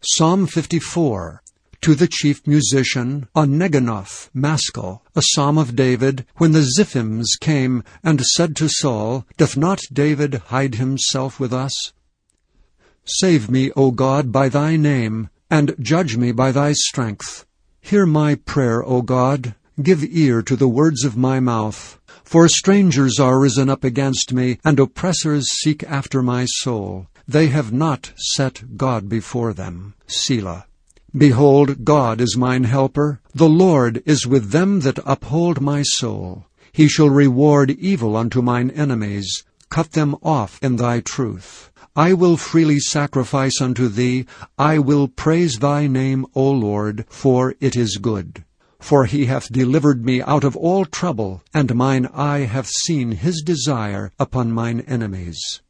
Psalm 0.00 0.46
54 0.46 1.42
To 1.80 1.94
the 1.96 2.06
chief 2.06 2.46
musician, 2.46 3.26
on 3.34 3.58
Neginoth, 3.58 4.30
Maschil, 4.32 5.00
a 5.16 5.22
psalm 5.30 5.58
of 5.58 5.74
David, 5.74 6.24
when 6.36 6.52
the 6.52 6.64
Ziphims 6.78 7.30
came 7.40 7.82
and 8.04 8.20
said 8.20 8.54
to 8.54 8.68
Saul, 8.68 9.26
Doth 9.36 9.56
not 9.56 9.82
David 9.92 10.34
hide 10.34 10.76
himself 10.76 11.40
with 11.40 11.52
us? 11.52 11.92
Save 13.04 13.50
me, 13.50 13.72
O 13.72 13.90
God, 13.90 14.30
by 14.30 14.48
thy 14.48 14.76
name, 14.76 15.30
and 15.50 15.74
judge 15.80 16.16
me 16.16 16.30
by 16.30 16.52
thy 16.52 16.74
strength. 16.74 17.44
Hear 17.80 18.06
my 18.06 18.36
prayer, 18.36 18.84
O 18.84 19.02
God, 19.02 19.56
give 19.82 20.04
ear 20.04 20.42
to 20.42 20.54
the 20.54 20.68
words 20.68 21.04
of 21.04 21.16
my 21.16 21.40
mouth. 21.40 21.98
For 22.22 22.46
strangers 22.46 23.18
are 23.18 23.40
risen 23.40 23.68
up 23.68 23.82
against 23.82 24.32
me, 24.32 24.60
and 24.64 24.78
oppressors 24.78 25.48
seek 25.60 25.82
after 25.82 26.22
my 26.22 26.44
soul. 26.44 27.08
They 27.28 27.48
have 27.48 27.74
not 27.74 28.12
set 28.16 28.78
God 28.78 29.06
before 29.06 29.52
them. 29.52 29.92
Selah. 30.06 30.64
Behold, 31.14 31.84
God 31.84 32.22
is 32.22 32.38
mine 32.38 32.64
helper. 32.64 33.20
The 33.34 33.50
Lord 33.50 34.02
is 34.06 34.26
with 34.26 34.50
them 34.50 34.80
that 34.80 34.98
uphold 35.04 35.60
my 35.60 35.82
soul. 35.82 36.46
He 36.72 36.88
shall 36.88 37.10
reward 37.10 37.70
evil 37.70 38.16
unto 38.16 38.40
mine 38.40 38.70
enemies. 38.70 39.44
Cut 39.68 39.92
them 39.92 40.16
off 40.22 40.58
in 40.62 40.76
thy 40.76 41.00
truth. 41.00 41.70
I 41.94 42.14
will 42.14 42.38
freely 42.38 42.78
sacrifice 42.78 43.60
unto 43.60 43.88
thee. 43.88 44.24
I 44.56 44.78
will 44.78 45.06
praise 45.06 45.58
thy 45.58 45.86
name, 45.86 46.24
O 46.34 46.50
Lord, 46.50 47.04
for 47.10 47.54
it 47.60 47.76
is 47.76 47.98
good. 47.98 48.44
For 48.80 49.04
he 49.04 49.26
hath 49.26 49.52
delivered 49.52 50.02
me 50.02 50.22
out 50.22 50.44
of 50.44 50.56
all 50.56 50.86
trouble, 50.86 51.42
and 51.52 51.74
mine 51.74 52.06
eye 52.14 52.46
hath 52.46 52.68
seen 52.68 53.12
his 53.12 53.42
desire 53.44 54.12
upon 54.18 54.52
mine 54.52 54.80
enemies. 54.86 55.60